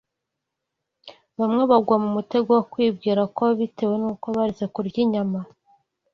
Bamwe 1.39 1.63
bagwa 1.71 1.95
mu 2.03 2.09
mutego 2.15 2.49
wo 2.57 2.63
kwibwira 2.71 3.21
ko 3.37 3.43
bitewe 3.59 3.95
n’uko 4.01 4.25
baretse 4.35 4.65
kurya 4.73 4.99
inyama 5.05 5.39